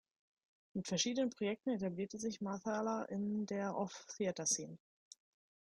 [0.73, 4.79] Mit verschiedenen Projekten etablierte sich Marthaler in der Off-Theater-Szene.